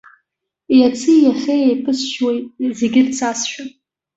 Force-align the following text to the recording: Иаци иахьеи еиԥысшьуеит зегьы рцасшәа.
Иаци 0.77 1.13
иахьеи 1.19 1.63
еиԥысшьуеит 1.67 2.45
зегьы 2.79 3.01
рцасшәа. 3.07 3.63